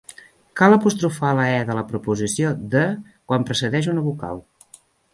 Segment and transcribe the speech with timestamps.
[0.61, 2.83] Cal apostrofar la e de la preposició de
[3.31, 4.47] quan precedeix una vocal.